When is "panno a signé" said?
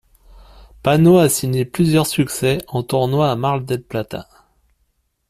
0.81-1.63